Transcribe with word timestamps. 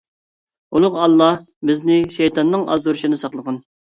ئۇلۇغ 0.77 0.95
ئاللا 1.01 1.27
بىزنى 1.69 1.97
شەيتاننىڭ 2.15 2.65
ئازدۇرۇشىدىن 2.75 3.21
ساقلىغىن! 3.25 3.63